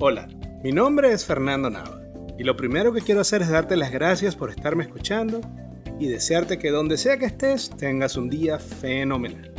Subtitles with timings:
[0.00, 0.26] Hola,
[0.64, 2.00] mi nombre es Fernando Nava
[2.36, 5.42] y lo primero que quiero hacer es darte las gracias por estarme escuchando
[6.00, 9.52] y desearte que donde sea que estés tengas un día fenomenal.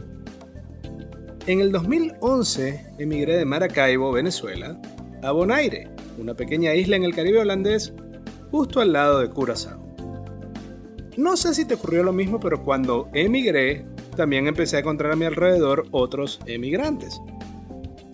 [1.45, 4.77] En el 2011 emigré de Maracaibo, Venezuela,
[5.27, 7.93] a Bonaire, una pequeña isla en el Caribe holandés,
[8.49, 9.85] justo al lado de Curazao.
[11.17, 15.15] No sé si te ocurrió lo mismo, pero cuando emigré, también empecé a encontrar a
[15.17, 17.19] mi alrededor otros emigrantes.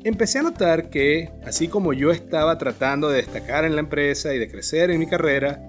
[0.03, 4.39] Empecé a notar que, así como yo estaba tratando de destacar en la empresa y
[4.39, 5.61] de crecer en mi carrera,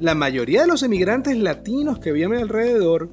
[0.00, 3.10] la mayoría de los emigrantes latinos que vi a mi alrededor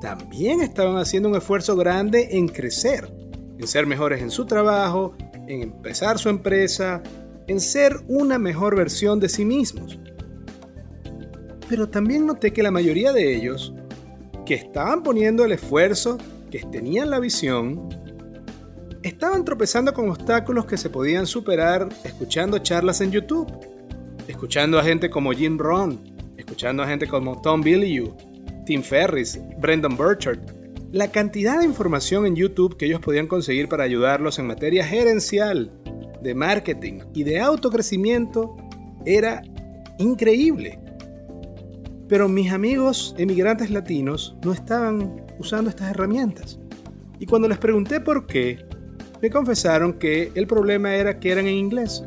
[0.00, 3.12] también estaban haciendo un esfuerzo grande en crecer,
[3.58, 5.14] en ser mejores en su trabajo,
[5.48, 7.02] en empezar su empresa,
[7.48, 9.98] en ser una mejor versión de sí mismos.
[11.68, 13.74] Pero también noté que la mayoría de ellos,
[14.44, 16.18] que estaban poniendo el esfuerzo,
[16.50, 17.88] que tenían la visión,
[19.02, 23.52] estaban tropezando con obstáculos que se podían superar escuchando charlas en YouTube,
[24.28, 25.98] escuchando a gente como Jim Rohn,
[26.36, 28.16] escuchando a gente como Tom Bilyeu,
[28.64, 30.40] Tim Ferris, Brendan Burchard.
[30.92, 35.70] La cantidad de información en YouTube que ellos podían conseguir para ayudarlos en materia gerencial,
[36.26, 38.56] de marketing y de autocrecimiento
[39.06, 39.42] era
[39.98, 40.78] increíble.
[42.08, 46.58] Pero mis amigos emigrantes latinos no estaban usando estas herramientas.
[47.18, 48.64] Y cuando les pregunté por qué,
[49.22, 52.04] me confesaron que el problema era que eran en inglés.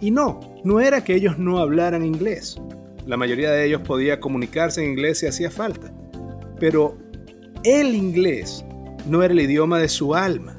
[0.00, 2.60] Y no, no era que ellos no hablaran inglés.
[3.06, 5.92] La mayoría de ellos podía comunicarse en inglés si hacía falta.
[6.58, 6.98] Pero
[7.64, 8.64] el inglés
[9.06, 10.57] no era el idioma de su alma.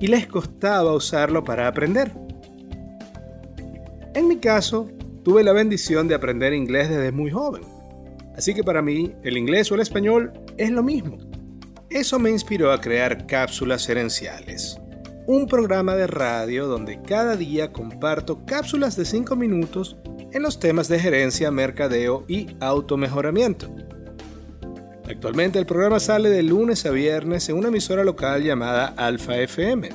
[0.00, 2.12] Y les costaba usarlo para aprender.
[4.14, 4.88] En mi caso,
[5.24, 7.62] tuve la bendición de aprender inglés desde muy joven.
[8.36, 11.18] Así que para mí, el inglés o el español es lo mismo.
[11.90, 14.78] Eso me inspiró a crear Cápsulas Herenciales,
[15.26, 19.96] un programa de radio donde cada día comparto cápsulas de 5 minutos
[20.32, 23.74] en los temas de gerencia, mercadeo y automejoramiento.
[25.08, 29.88] Actualmente el programa sale de lunes a viernes en una emisora local llamada Alfa FM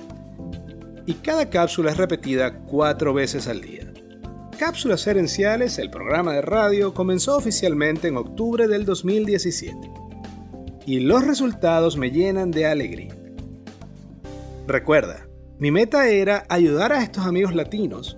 [1.05, 3.93] y cada cápsula es repetida cuatro veces al día.
[4.57, 9.77] Cápsulas Herenciales, el programa de radio, comenzó oficialmente en octubre del 2017
[10.87, 13.15] y los resultados me llenan de alegría.
[14.65, 15.27] Recuerda,
[15.59, 18.17] mi meta era ayudar a estos amigos latinos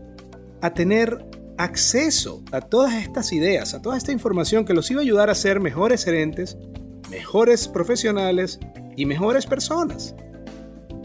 [0.61, 1.25] a tener
[1.57, 5.35] acceso a todas estas ideas, a toda esta información que los iba a ayudar a
[5.35, 6.57] ser mejores gerentes,
[7.15, 8.59] mejores profesionales
[8.97, 10.13] y mejores personas.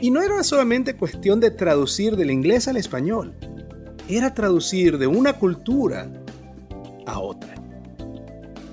[0.01, 3.33] Y no era solamente cuestión de traducir del inglés al español,
[4.09, 6.11] era traducir de una cultura
[7.07, 7.55] a otra.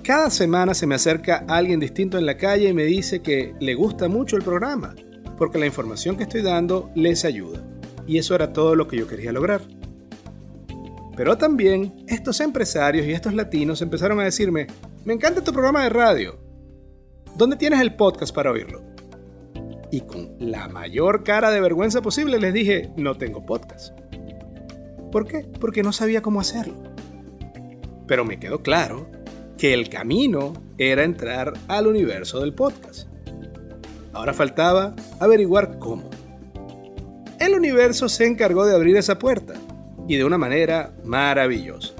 [0.02, 3.76] Cada semana se me acerca alguien distinto en la calle y me dice que le
[3.76, 4.96] gusta mucho el programa,
[5.38, 7.62] porque la información que estoy dando les ayuda.
[8.08, 9.62] Y eso era todo lo que yo quería lograr.
[11.16, 14.66] Pero también estos empresarios y estos latinos empezaron a decirme,
[15.06, 16.47] me encanta tu programa de radio.
[17.38, 18.82] ¿Dónde tienes el podcast para oírlo?
[19.92, 23.96] Y con la mayor cara de vergüenza posible les dije, no tengo podcast.
[25.12, 25.46] ¿Por qué?
[25.60, 26.74] Porque no sabía cómo hacerlo.
[28.08, 29.08] Pero me quedó claro
[29.56, 33.08] que el camino era entrar al universo del podcast.
[34.14, 36.10] Ahora faltaba averiguar cómo.
[37.40, 39.54] El universo se encargó de abrir esa puerta
[40.08, 41.94] y de una manera maravillosa.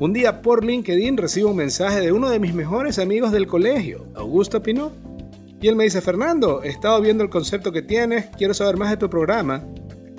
[0.00, 4.07] Un día por LinkedIn recibo un mensaje de uno de mis mejores amigos del colegio,
[4.28, 4.92] Augusto Pinot,
[5.58, 8.90] y él me dice, Fernando, he estado viendo el concepto que tienes, quiero saber más
[8.90, 9.64] de tu programa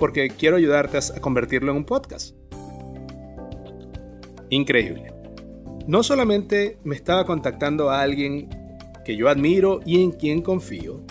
[0.00, 2.34] porque quiero ayudarte a convertirlo en un podcast.
[4.48, 5.14] Increíble.
[5.86, 8.48] No solamente me estaba contactando a alguien
[9.04, 11.02] que yo admiro y en quien confío,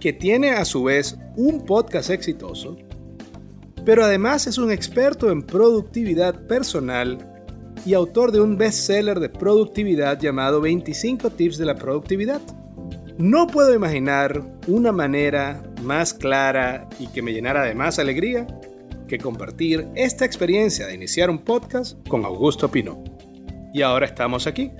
[0.00, 2.76] que tiene a su vez un podcast exitoso,
[3.86, 7.33] pero además es un experto en productividad personal
[7.86, 12.40] y autor de un bestseller de productividad llamado 25 tips de la productividad.
[13.18, 18.46] No puedo imaginar una manera más clara y que me llenara de más alegría
[19.06, 23.04] que compartir esta experiencia de iniciar un podcast con Augusto Pino.
[23.72, 24.72] Y ahora estamos aquí.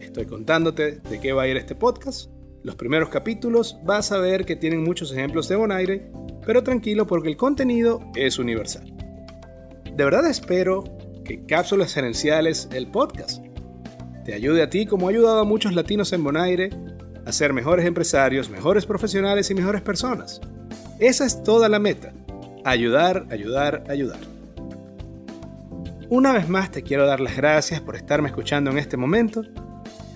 [0.00, 2.30] Estoy contándote de qué va a ir este podcast.
[2.62, 6.10] Los primeros capítulos vas a ver que tienen muchos ejemplos de Bonaire,
[6.44, 8.92] pero tranquilo porque el contenido es universal.
[9.94, 10.95] De verdad espero
[11.26, 13.44] que Cápsulas Gerenciales, el podcast,
[14.24, 16.70] te ayude a ti como ha ayudado a muchos latinos en Bonaire
[17.24, 20.40] a ser mejores empresarios, mejores profesionales y mejores personas.
[20.98, 22.12] Esa es toda la meta,
[22.66, 24.18] Ayudar, ayudar, ayudar.
[26.08, 29.42] Una vez más te quiero dar las gracias por estarme escuchando en este momento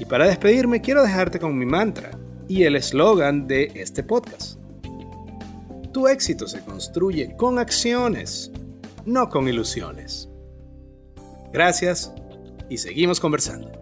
[0.00, 2.10] y para despedirme quiero dejarte con mi mantra
[2.48, 4.58] y el eslogan de este podcast.
[5.92, 8.50] Tu éxito se construye con acciones,
[9.04, 10.29] no con ilusiones.
[11.52, 12.12] Gracias
[12.68, 13.72] y seguimos conversando.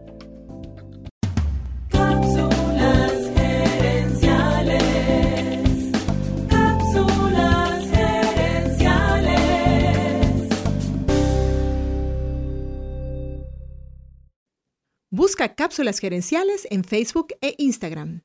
[1.90, 4.82] Cápsulas gerenciales.
[6.48, 9.28] Cápsulas gerenciales.
[15.10, 18.22] Busca cápsulas gerenciales en Facebook e Instagram.